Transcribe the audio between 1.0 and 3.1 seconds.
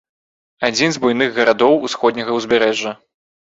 буйных гарадоў ўсходняга ўзбярэжжа.